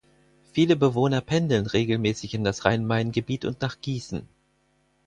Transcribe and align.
Viele 0.51 0.75
Bewohner 0.75 1.21
pendeln 1.21 1.67
regelmäßig 1.67 2.33
in 2.33 2.43
das 2.43 2.65
Rhein-Main-Gebiet 2.65 3.45
und 3.45 3.61
nach 3.61 3.81
Gießen. 3.81 4.27